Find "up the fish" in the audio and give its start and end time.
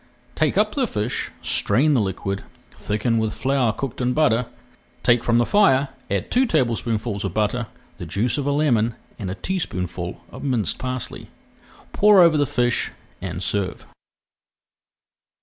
0.57-1.29